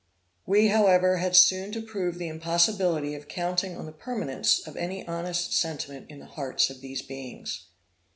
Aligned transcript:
We, 0.47 0.69
however, 0.69 1.17
had 1.17 1.35
soon 1.35 1.71
to 1.73 1.81
prove 1.83 2.17
the 2.17 2.27
impossibility 2.27 3.13
of 3.13 3.27
counting 3.27 3.77
on 3.77 3.85
the 3.85 3.91
permanence 3.91 4.65
of 4.67 4.75
any 4.75 5.07
honest 5.07 5.53
sentiment 5.53 6.07
in 6.09 6.17
the 6.17 6.25
hearts 6.25 6.71
of 6.71 6.81
these 6.81 7.03
beings. 7.03 7.67